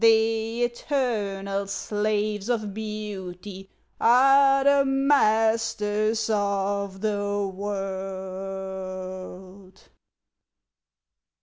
[0.03, 3.69] The eternal slaves of beauty
[3.99, 9.83] Are the masters of the world.